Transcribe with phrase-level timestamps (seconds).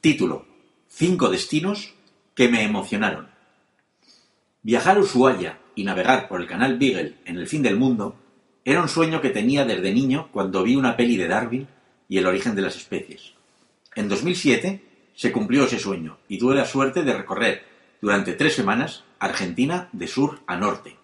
[0.00, 0.46] Título:
[0.88, 1.92] Cinco destinos
[2.34, 3.28] que me emocionaron.
[4.62, 8.16] Viajar a Ushuaia y navegar por el canal Beagle en el fin del mundo
[8.64, 11.68] era un sueño que tenía desde niño cuando vi una peli de Darwin
[12.08, 13.34] y el origen de las especies.
[13.94, 14.82] En 2007
[15.14, 17.66] se cumplió ese sueño y tuve la suerte de recorrer
[18.00, 20.96] durante tres semanas Argentina de sur a norte.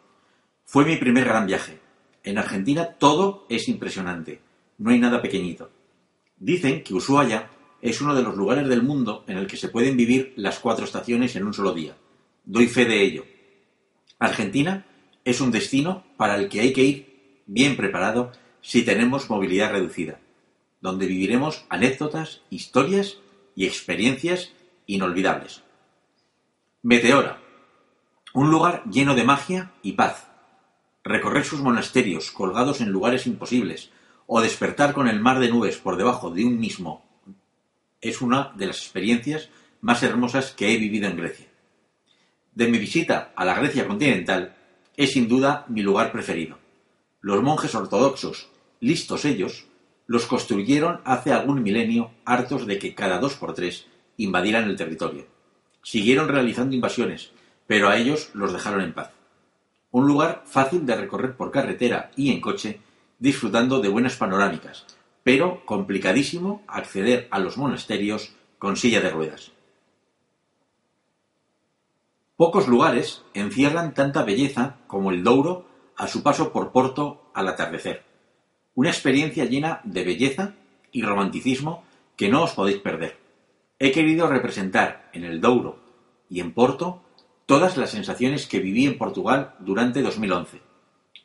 [0.65, 1.81] Fue mi primer gran viaje.
[2.25, 4.41] En Argentina todo es impresionante,
[4.79, 5.71] no hay nada pequeñito.
[6.39, 7.51] Dicen que Ushuaia
[7.89, 10.85] es uno de los lugares del mundo en el que se pueden vivir las cuatro
[10.85, 11.97] estaciones en un solo día.
[12.45, 13.25] Doy fe de ello.
[14.19, 14.85] Argentina
[15.25, 20.19] es un destino para el que hay que ir bien preparado si tenemos movilidad reducida,
[20.81, 23.19] donde viviremos anécdotas, historias
[23.55, 24.53] y experiencias
[24.87, 25.63] inolvidables.
[26.83, 27.41] Meteora,
[28.35, 30.27] un lugar lleno de magia y paz.
[31.05, 33.91] Recorrer sus monasterios colgados en lugares imposibles
[34.27, 37.06] o despertar con el mar de nubes por debajo de un mismo
[38.09, 39.49] es una de las experiencias
[39.81, 41.47] más hermosas que he vivido en Grecia.
[42.55, 44.57] De mi visita a la Grecia continental
[44.97, 46.59] es sin duda mi lugar preferido.
[47.21, 48.49] Los monjes ortodoxos,
[48.81, 49.67] listos ellos,
[50.07, 53.87] los construyeron hace algún milenio hartos de que cada dos por tres
[54.17, 55.27] invadieran el territorio.
[55.83, 57.33] Siguieron realizando invasiones,
[57.67, 59.11] pero a ellos los dejaron en paz.
[59.91, 62.81] Un lugar fácil de recorrer por carretera y en coche,
[63.19, 64.87] disfrutando de buenas panorámicas,
[65.27, 69.51] pero complicadísimo acceder a los monasterios con silla de ruedas.
[72.37, 78.05] Pocos lugares encierran tanta belleza como el Douro a su paso por Porto al atardecer.
[78.77, 80.55] Una experiencia llena de belleza
[80.93, 81.83] y romanticismo
[82.15, 83.19] que no os podéis perder.
[83.81, 85.81] He querido representar en el Douro
[86.31, 87.03] y en Porto
[87.47, 90.61] todas las sensaciones que viví en Portugal durante 2011.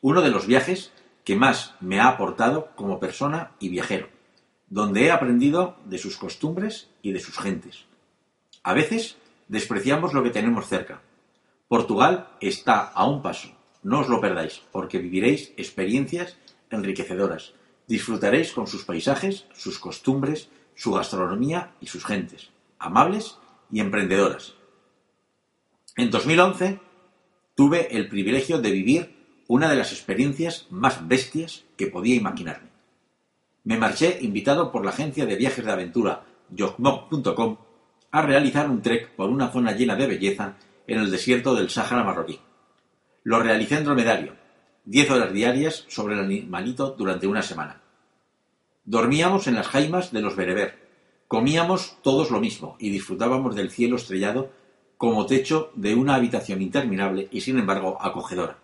[0.02, 0.92] Uno de los viajes
[1.24, 4.10] que más me ha aportado como persona y viajero,
[4.70, 7.86] donde he aprendido de sus costumbres y de sus gentes.
[8.64, 11.02] A veces despreciamos lo que tenemos cerca.
[11.68, 13.50] Portugal está a un paso,
[13.84, 16.38] no os lo perdáis, porque viviréis experiencias
[16.70, 17.54] enriquecedoras,
[17.88, 22.50] disfrutaréis con sus paisajes, sus costumbres, su gastronomía y sus gentes,
[22.80, 23.38] amables
[23.72, 24.56] y emprendedoras.
[25.98, 26.80] En 2011
[27.56, 29.21] tuve el privilegio de vivir
[29.52, 32.70] una de las experiencias más bestias que podía imaginarme.
[33.66, 36.24] Me marché invitado por la agencia de viajes de aventura
[36.58, 37.58] Jogmog.com
[38.12, 40.56] a realizar un trek por una zona llena de belleza
[40.88, 42.40] en el desierto del Sáhara marroquí.
[43.24, 44.36] Lo realicé en dromedario,
[44.86, 47.82] diez horas diarias sobre el animalito durante una semana.
[48.86, 50.80] Dormíamos en las jaimas de los bereber,
[51.28, 54.50] comíamos todos lo mismo y disfrutábamos del cielo estrellado
[54.96, 58.61] como techo de una habitación interminable y sin embargo acogedora.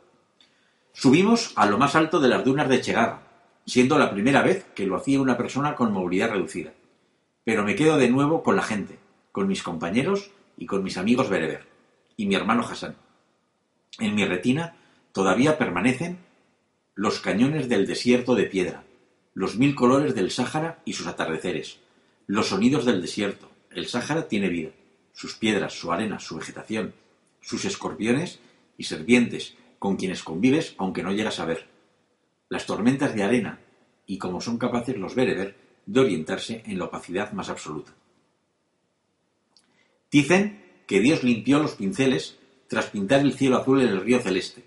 [0.99, 3.21] Subimos a lo más alto de las dunas de Chegarra,
[3.67, 6.73] siendo la primera vez que lo hacía una persona con movilidad reducida.
[7.43, 8.97] Pero me quedo de nuevo con la gente,
[9.31, 11.67] con mis compañeros y con mis amigos bereber,
[12.15, 12.95] y mi hermano Hassan.
[13.99, 14.75] En mi retina
[15.11, 16.17] todavía permanecen
[16.95, 18.83] los cañones del desierto de piedra,
[19.35, 21.77] los mil colores del Sáhara y sus atardeceres,
[22.25, 23.51] los sonidos del desierto.
[23.69, 24.71] El Sáhara tiene vida,
[25.13, 26.95] sus piedras, su arena, su vegetación,
[27.39, 28.39] sus escorpiones
[28.79, 31.67] y serpientes, con quienes convives aunque no llegas a ver.
[32.49, 33.59] Las tormentas de arena
[34.05, 35.55] y cómo son capaces los bereber
[35.85, 37.93] de orientarse en la opacidad más absoluta.
[40.11, 44.63] Dicen que Dios limpió los pinceles tras pintar el cielo azul en el río celeste.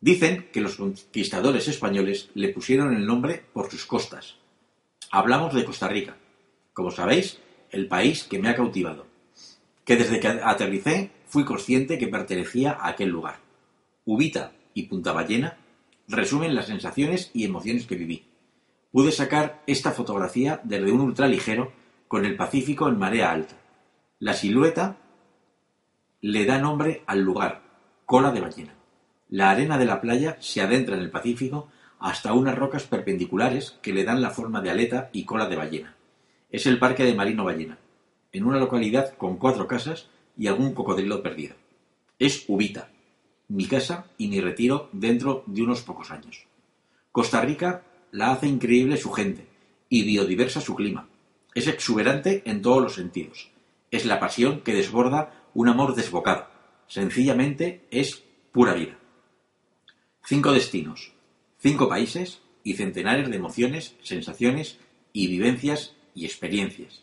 [0.00, 4.36] Dicen que los conquistadores españoles le pusieron el nombre por sus costas.
[5.10, 6.16] Hablamos de Costa Rica,
[6.72, 7.38] como sabéis,
[7.70, 9.06] el país que me ha cautivado,
[9.84, 13.47] que desde que aterricé fui consciente que pertenecía a aquel lugar.
[14.08, 15.58] Ubita y Punta Ballena
[16.08, 18.24] resumen las sensaciones y emociones que viví.
[18.90, 21.72] Pude sacar esta fotografía desde un ultraligero
[22.08, 23.56] con el Pacífico en marea alta.
[24.18, 24.96] La silueta
[26.22, 27.60] le da nombre al lugar,
[28.06, 28.74] cola de ballena.
[29.28, 31.68] La arena de la playa se adentra en el Pacífico
[31.98, 35.96] hasta unas rocas perpendiculares que le dan la forma de aleta y cola de ballena.
[36.50, 37.76] Es el Parque de Marino Ballena,
[38.32, 41.56] en una localidad con cuatro casas y algún cocodrilo perdido.
[42.18, 42.88] Es Ubita,
[43.48, 46.46] mi casa y mi retiro dentro de unos pocos años.
[47.12, 49.46] Costa Rica la hace increíble su gente
[49.88, 51.08] y biodiversa su clima.
[51.54, 53.50] Es exuberante en todos los sentidos.
[53.90, 56.46] Es la pasión que desborda un amor desbocado.
[56.86, 58.22] Sencillamente es
[58.52, 58.98] pura vida.
[60.24, 61.12] Cinco destinos,
[61.58, 64.78] cinco países y centenares de emociones, sensaciones
[65.14, 67.02] y vivencias y experiencias.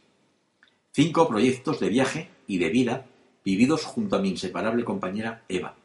[0.92, 3.08] Cinco proyectos de viaje y de vida
[3.44, 5.76] vividos junto a mi inseparable compañera Eva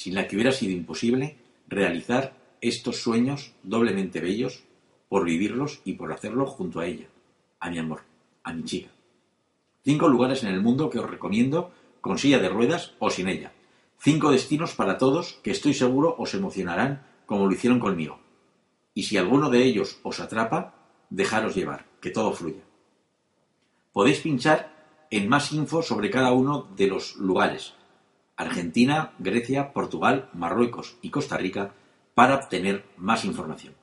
[0.00, 1.36] sin la que hubiera sido imposible
[1.68, 2.32] realizar
[2.62, 4.64] estos sueños doblemente bellos
[5.10, 7.08] por vivirlos y por hacerlo junto a ella,
[7.58, 8.00] a mi amor,
[8.42, 8.88] a mi chica.
[9.84, 11.70] Cinco lugares en el mundo que os recomiendo
[12.00, 13.52] con silla de ruedas o sin ella.
[13.98, 18.20] Cinco destinos para todos que estoy seguro os emocionarán como lo hicieron conmigo.
[18.94, 20.76] Y si alguno de ellos os atrapa,
[21.10, 22.62] dejaros llevar, que todo fluya.
[23.92, 27.74] Podéis pinchar en más info sobre cada uno de los lugares,
[28.40, 31.72] Argentina, Grecia, Portugal, Marruecos y Costa Rica,
[32.14, 33.79] para obtener más información.